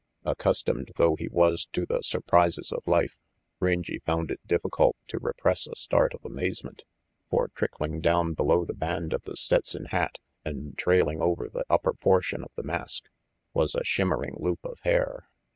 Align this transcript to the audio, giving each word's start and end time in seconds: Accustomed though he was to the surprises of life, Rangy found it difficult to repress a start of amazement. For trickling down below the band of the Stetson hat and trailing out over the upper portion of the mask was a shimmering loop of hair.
Accustomed 0.25 0.89
though 0.95 1.15
he 1.15 1.27
was 1.27 1.67
to 1.73 1.85
the 1.85 2.01
surprises 2.01 2.71
of 2.71 2.81
life, 2.87 3.19
Rangy 3.59 3.99
found 3.99 4.31
it 4.31 4.39
difficult 4.47 4.95
to 5.09 5.19
repress 5.19 5.67
a 5.67 5.75
start 5.75 6.15
of 6.15 6.25
amazement. 6.25 6.85
For 7.29 7.49
trickling 7.49 8.01
down 8.01 8.33
below 8.33 8.65
the 8.65 8.73
band 8.73 9.13
of 9.13 9.21
the 9.25 9.35
Stetson 9.35 9.85
hat 9.91 10.17
and 10.43 10.75
trailing 10.75 11.19
out 11.21 11.25
over 11.25 11.49
the 11.49 11.65
upper 11.69 11.93
portion 11.93 12.43
of 12.43 12.49
the 12.55 12.63
mask 12.63 13.09
was 13.53 13.75
a 13.75 13.83
shimmering 13.83 14.37
loop 14.39 14.65
of 14.65 14.79
hair. 14.79 15.29